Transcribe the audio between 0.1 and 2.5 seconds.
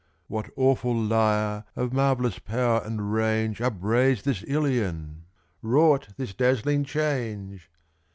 What awful lyre of marvellous